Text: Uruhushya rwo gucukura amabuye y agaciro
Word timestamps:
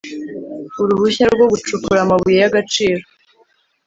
Uruhushya 0.81 1.25
rwo 1.33 1.45
gucukura 1.51 1.99
amabuye 2.01 2.37
y 2.41 2.47
agaciro 2.49 3.03